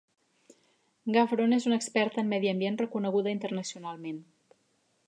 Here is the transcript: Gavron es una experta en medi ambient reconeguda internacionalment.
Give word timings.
Gavron 1.05 1.53
es 1.53 1.67
una 1.67 1.75
experta 1.81 2.21
en 2.21 2.27
medi 2.33 2.49
ambient 2.53 2.81
reconeguda 2.85 3.37
internacionalment. 3.37 4.25